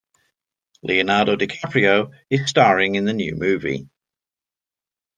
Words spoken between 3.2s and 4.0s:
movie.